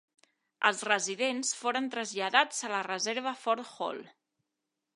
[0.69, 4.05] Els residents foren traslladats a la reserva Fort Hall.